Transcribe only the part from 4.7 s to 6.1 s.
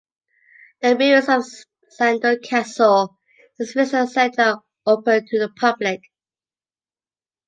open to the public.